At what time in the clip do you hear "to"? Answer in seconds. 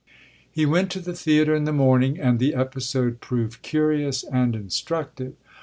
0.93-0.99